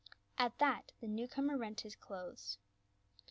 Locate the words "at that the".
0.47-1.07